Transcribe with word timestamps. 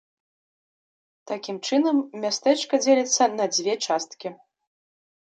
Такім 1.31 1.59
чынам 1.69 1.97
мястэчка 2.23 2.79
дзеліцца 2.87 3.23
на 3.37 3.45
дзве 3.53 3.73
часткі. 3.89 4.29